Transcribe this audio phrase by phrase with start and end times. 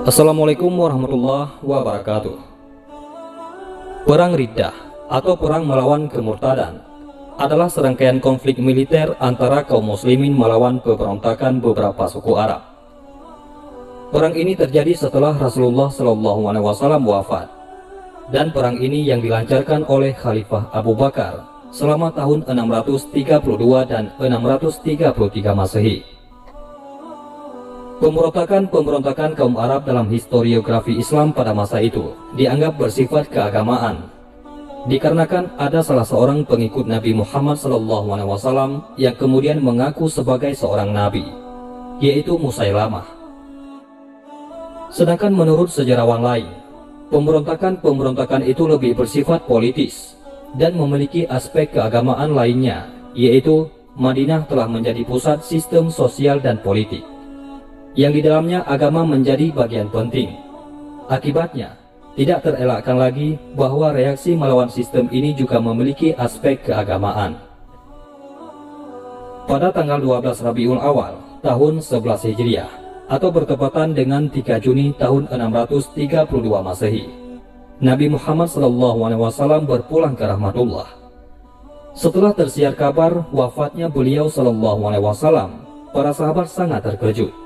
[0.00, 2.36] Assalamualaikum warahmatullahi wabarakatuh
[4.08, 4.72] Perang Riddah
[5.12, 6.80] atau Perang melawan kemurtadan
[7.36, 12.64] adalah serangkaian konflik militer antara kaum muslimin melawan pemberontakan beberapa suku Arab.
[14.08, 17.52] Perang ini terjadi setelah Rasulullah Wasallam wafat,
[18.32, 23.44] dan perang ini yang dilancarkan oleh Khalifah Abu Bakar selama tahun 632
[23.92, 26.11] dan 633 Masehi.
[28.02, 34.10] Pemberontakan-pemberontakan kaum Arab dalam historiografi Islam pada masa itu dianggap bersifat keagamaan.
[34.90, 41.22] Dikarenakan ada salah seorang pengikut Nabi Muhammad SAW yang kemudian mengaku sebagai seorang nabi,
[42.02, 43.06] yaitu Musailamah.
[44.90, 46.50] Sedangkan menurut sejarawan lain,
[47.14, 50.18] pemberontakan-pemberontakan itu lebih bersifat politis
[50.58, 57.06] dan memiliki aspek keagamaan lainnya, yaitu Madinah telah menjadi pusat sistem sosial dan politik
[57.92, 60.32] yang di dalamnya agama menjadi bagian penting.
[61.12, 61.76] Akibatnya,
[62.12, 67.36] tidak terelakkan lagi bahwa reaksi melawan sistem ini juga memiliki aspek keagamaan.
[69.48, 72.70] Pada tanggal 12 Rabiul Awal tahun 11 Hijriah
[73.10, 76.28] atau bertepatan dengan 3 Juni tahun 632
[76.62, 77.04] Masehi,
[77.82, 80.88] Nabi Muhammad SAW berpulang ke rahmatullah.
[81.92, 85.50] Setelah tersiar kabar wafatnya beliau SAW,
[85.92, 87.41] para sahabat sangat terkejut.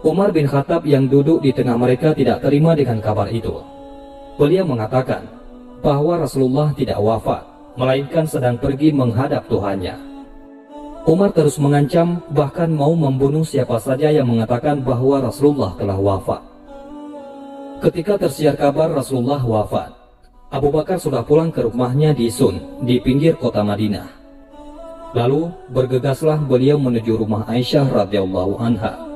[0.00, 3.60] Umar bin Khattab yang duduk di tengah mereka tidak terima dengan kabar itu.
[4.40, 5.28] Beliau mengatakan
[5.84, 7.44] bahwa Rasulullah tidak wafat,
[7.76, 10.00] melainkan sedang pergi menghadap Tuhannya.
[11.04, 16.40] Umar terus mengancam bahkan mau membunuh siapa saja yang mengatakan bahwa Rasulullah telah wafat.
[17.84, 19.92] Ketika tersiar kabar Rasulullah wafat,
[20.48, 24.08] Abu Bakar sudah pulang ke rumahnya di Sun, di pinggir kota Madinah.
[25.12, 29.09] Lalu bergegaslah beliau menuju rumah Aisyah radhiyallahu anha.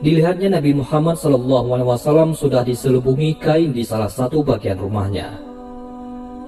[0.00, 5.36] Dilihatnya Nabi Muhammad SAW sudah diselubungi kain di salah satu bagian rumahnya.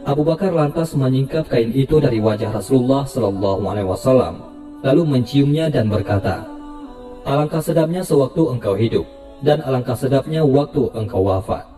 [0.08, 4.34] Abu Bakar lantas menyingkap kain itu dari wajah Rasulullah SAW,
[4.80, 6.48] lalu menciumnya dan berkata,
[7.28, 9.04] Alangkah sedapnya sewaktu engkau hidup,
[9.44, 11.68] dan alangkah sedapnya waktu engkau wafat.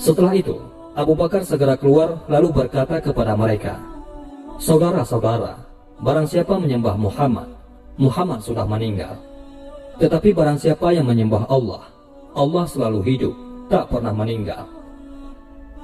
[0.00, 0.64] Setelah itu,
[0.96, 3.76] Abu Bakar segera keluar lalu berkata kepada mereka,
[4.56, 5.60] Saudara-saudara,
[6.00, 7.52] barang siapa menyembah Muhammad,
[8.00, 9.33] Muhammad sudah meninggal.
[9.94, 11.86] Tetapi barang siapa yang menyembah Allah,
[12.34, 13.34] Allah selalu hidup,
[13.70, 14.66] tak pernah meninggal.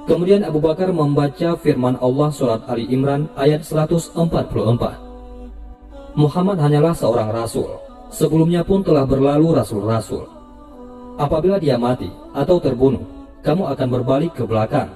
[0.03, 4.17] Kemudian Abu Bakar membaca firman Allah surat Ali Imran ayat 144.
[6.17, 7.79] Muhammad hanyalah seorang rasul,
[8.11, 10.27] sebelumnya pun telah berlalu rasul-rasul.
[11.15, 13.05] Apabila dia mati atau terbunuh,
[13.45, 14.91] kamu akan berbalik ke belakang.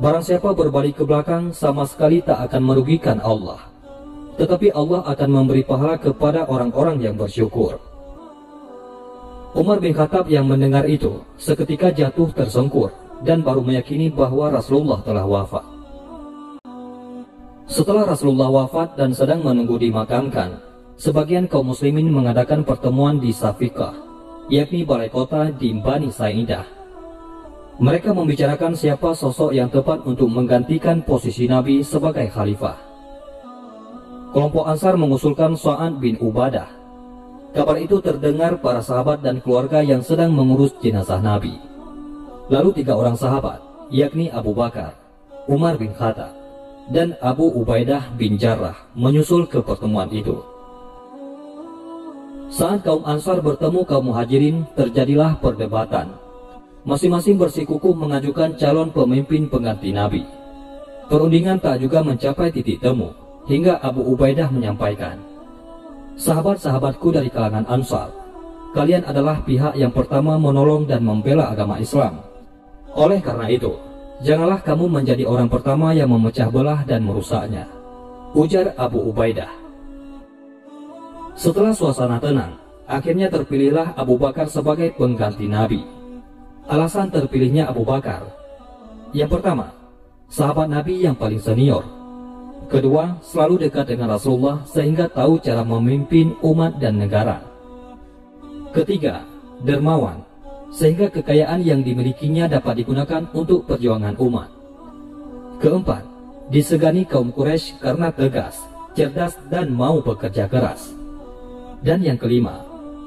[0.00, 3.68] Barang siapa berbalik ke belakang sama sekali tak akan merugikan Allah.
[4.40, 7.78] Tetapi Allah akan memberi pahala kepada orang-orang yang bersyukur.
[9.54, 12.90] Umar bin Khattab yang mendengar itu seketika jatuh tersungkur
[13.22, 15.62] dan baru meyakini bahwa Rasulullah telah wafat.
[17.70, 20.58] Setelah Rasulullah wafat dan sedang menunggu dimakamkan,
[20.98, 23.94] sebagian kaum muslimin mengadakan pertemuan di Safikah,
[24.50, 26.66] yakni balai kota di Bani Sa'idah.
[27.78, 32.74] Mereka membicarakan siapa sosok yang tepat untuk menggantikan posisi Nabi sebagai khalifah.
[34.34, 36.83] Kelompok Ansar mengusulkan Sa'ad bin Ubadah
[37.54, 41.54] Kabar itu terdengar para sahabat dan keluarga yang sedang mengurus jenazah Nabi.
[42.50, 43.62] Lalu tiga orang sahabat,
[43.94, 44.98] yakni Abu Bakar,
[45.46, 46.34] Umar bin Khattab,
[46.90, 50.42] dan Abu Ubaidah bin Jarrah menyusul ke pertemuan itu.
[52.50, 56.10] Saat kaum Ansar bertemu kaum Muhajirin, terjadilah perdebatan.
[56.82, 60.26] Masing-masing bersikukuh mengajukan calon pemimpin pengganti Nabi.
[61.06, 63.14] Perundingan tak juga mencapai titik temu,
[63.46, 65.22] hingga Abu Ubaidah menyampaikan,
[66.14, 68.14] Sahabat-sahabatku dari kalangan Ansar,
[68.70, 72.22] kalian adalah pihak yang pertama menolong dan membela agama Islam.
[72.94, 73.74] Oleh karena itu,
[74.22, 77.66] janganlah kamu menjadi orang pertama yang memecah belah dan merusaknya.
[78.34, 79.50] Ujar Abu Ubaidah.
[81.34, 82.54] Setelah suasana tenang,
[82.86, 85.82] akhirnya terpilihlah Abu Bakar sebagai pengganti Nabi.
[86.70, 88.22] Alasan terpilihnya Abu Bakar.
[89.10, 89.74] Yang pertama,
[90.30, 91.82] sahabat Nabi yang paling senior,
[92.70, 97.44] Kedua, selalu dekat dengan Rasulullah sehingga tahu cara memimpin umat dan negara.
[98.72, 99.22] Ketiga,
[99.62, 100.24] dermawan,
[100.74, 104.50] sehingga kekayaan yang dimilikinya dapat digunakan untuk perjuangan umat.
[105.62, 106.02] Keempat,
[106.50, 108.58] disegani kaum Quraisy karena tegas,
[108.96, 110.90] cerdas dan mau bekerja keras.
[111.84, 112.64] Dan yang kelima,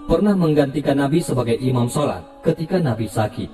[0.08, 3.52] pernah menggantikan Nabi sebagai imam sholat ketika Nabi sakit.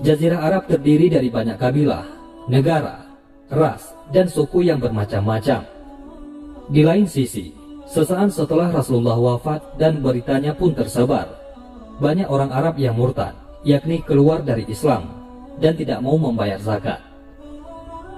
[0.00, 2.06] Jazirah Arab terdiri dari banyak kabilah,
[2.48, 3.04] negara,
[3.52, 5.64] ras, dan suku yang bermacam-macam.
[6.70, 7.62] Di lain sisi,
[7.92, 11.28] Sesaat setelah Rasulullah wafat dan beritanya pun tersebar,
[12.00, 13.36] banyak orang Arab yang murtad,
[13.68, 15.12] yakni keluar dari Islam
[15.60, 17.04] dan tidak mau membayar zakat.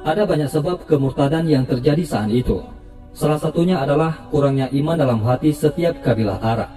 [0.07, 2.63] Ada banyak sebab kemurtadan yang terjadi saat itu.
[3.19, 6.71] Salah satunya adalah kurangnya iman dalam hati setiap kabilah Arab.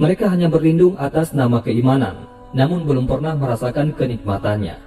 [0.00, 2.24] Mereka hanya berlindung atas nama keimanan,
[2.56, 4.78] namun belum pernah merasakan kenikmatannya.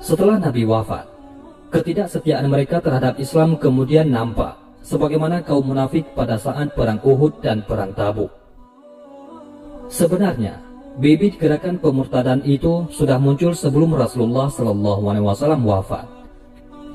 [0.00, 1.17] Setelah Nabi wafat,
[1.68, 7.92] ketidaksetiaan mereka terhadap Islam kemudian nampak sebagaimana kaum munafik pada saat perang Uhud dan perang
[7.92, 8.32] Tabuk.
[9.92, 10.64] Sebenarnya,
[10.96, 16.08] bibit gerakan pemurtadan itu sudah muncul sebelum Rasulullah Shallallahu Alaihi Wasallam wafat.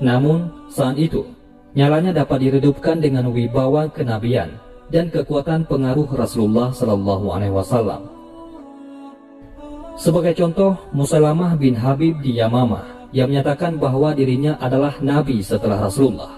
[0.01, 1.25] Namun saat itu,
[1.77, 4.57] nyalanya dapat diredupkan dengan wibawa kenabian
[4.89, 8.09] dan kekuatan pengaruh Rasulullah Shallallahu Alaihi Wasallam.
[9.93, 16.33] Sebagai contoh, Musailamah bin Habib di Yamamah yang menyatakan bahwa dirinya adalah nabi setelah Rasulullah.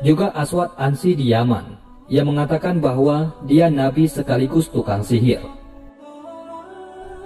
[0.00, 1.76] Juga Aswad Ansi di Yaman
[2.08, 5.44] yang mengatakan bahwa dia nabi sekaligus tukang sihir.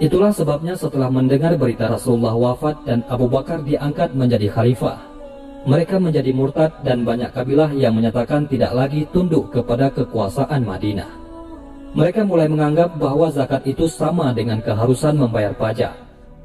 [0.01, 4.97] Itulah sebabnya setelah mendengar berita Rasulullah wafat dan Abu Bakar diangkat menjadi khalifah,
[5.61, 11.21] mereka menjadi murtad dan banyak kabilah yang menyatakan tidak lagi tunduk kepada kekuasaan Madinah.
[11.93, 15.93] Mereka mulai menganggap bahwa zakat itu sama dengan keharusan membayar pajak.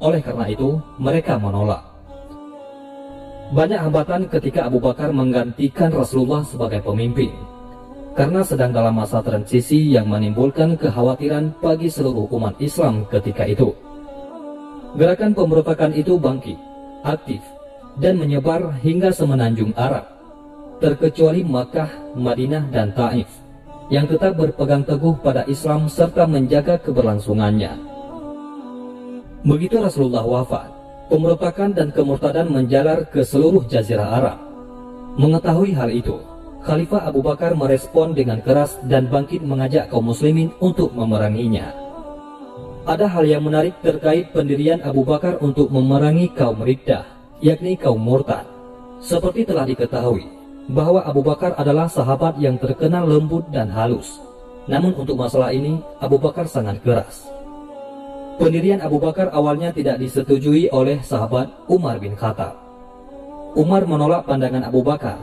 [0.05, 1.96] Oleh karena itu, mereka menolak.
[3.47, 7.31] Banyak hambatan ketika Abu Bakar menggantikan Rasulullah sebagai pemimpin.
[8.19, 13.71] Karena sedang dalam masa transisi yang menimbulkan kekhawatiran bagi seluruh umat Islam ketika itu.
[14.99, 16.59] Gerakan pemberontakan itu bangkit,
[17.07, 17.45] aktif,
[18.01, 20.09] dan menyebar hingga semenanjung Arab,
[20.81, 23.29] terkecuali Makkah, Madinah, dan Taif,
[23.93, 27.77] yang tetap berpegang teguh pada Islam serta menjaga keberlangsungannya.
[29.45, 30.76] Begitu Rasulullah wafat,
[31.07, 34.39] pemberontakan dan kemurtadan menjalar ke seluruh jazirah Arab.
[35.17, 36.21] Mengetahui hal itu,
[36.67, 41.73] Khalifah Abu Bakar merespon dengan keras dan bangkit mengajak kaum muslimin untuk memeranginya.
[42.87, 47.07] Ada hal yang menarik terkait pendirian Abu Bakar untuk memerangi kaum Riddah,
[47.43, 48.47] yakni kaum murtad.
[49.03, 50.27] Seperti telah diketahui,
[50.71, 54.19] bahwa Abu Bakar adalah sahabat yang terkenal lembut dan halus.
[54.67, 57.27] Namun untuk masalah ini, Abu Bakar sangat keras.
[58.37, 62.53] Pendirian Abu Bakar awalnya tidak disetujui oleh sahabat Umar bin Khattab.
[63.57, 65.17] Umar menolak pandangan Abu Bakar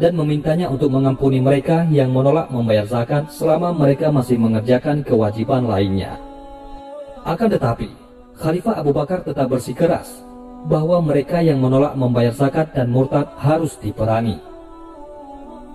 [0.00, 6.16] dan memintanya untuk mengampuni mereka yang menolak membayar zakat selama mereka masih mengerjakan kewajiban lainnya.
[7.28, 7.92] Akan tetapi,
[8.40, 10.24] Khalifah Abu Bakar tetap bersikeras
[10.64, 14.40] bahwa mereka yang menolak membayar zakat dan murtad harus diperangi.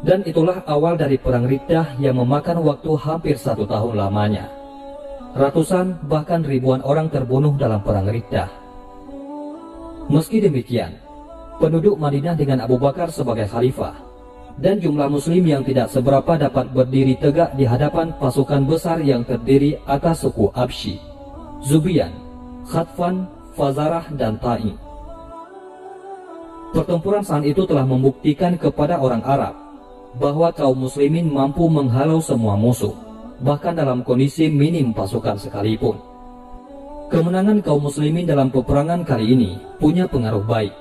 [0.02, 4.61] Dan itulah awal dari perang Riddah yang memakan waktu hampir satu tahun lamanya.
[5.32, 8.52] Ratusan bahkan ribuan orang terbunuh dalam perang Riddah.
[10.12, 11.00] Meski demikian,
[11.56, 13.96] penduduk Madinah dengan Abu Bakar sebagai khalifah
[14.60, 19.80] dan jumlah muslim yang tidak seberapa dapat berdiri tegak di hadapan pasukan besar yang terdiri
[19.88, 21.00] atas suku Abshi,
[21.64, 22.12] Zubian,
[22.68, 24.76] Khatfan, Fazarah, dan Ta'i.
[26.76, 29.56] Pertempuran saat itu telah membuktikan kepada orang Arab
[30.20, 33.11] bahwa kaum muslimin mampu menghalau semua musuh
[33.42, 35.98] bahkan dalam kondisi minim pasukan sekalipun.
[37.12, 39.52] Kemenangan kaum muslimin dalam peperangan kali ini
[39.82, 40.72] punya pengaruh baik,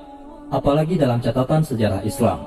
[0.54, 2.46] apalagi dalam catatan sejarah Islam.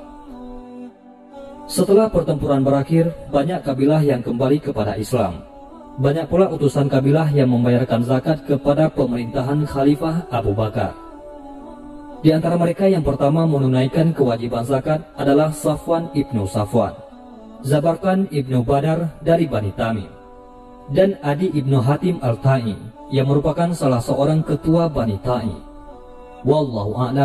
[1.68, 5.44] Setelah pertempuran berakhir, banyak kabilah yang kembali kepada Islam.
[6.00, 10.96] Banyak pula utusan kabilah yang membayarkan zakat kepada pemerintahan Khalifah Abu Bakar.
[12.24, 17.03] Di antara mereka yang pertama menunaikan kewajiban zakat adalah Safwan ibnu Safwan.
[17.64, 20.12] Zabarkan ibnu Badar dari Bani Tamim,
[20.92, 22.76] dan Adi ibnu Hatim al-Ta'i
[23.08, 25.56] yang merupakan salah seorang ketua Bani Ta'i.
[26.44, 27.22] Wallahu a'lam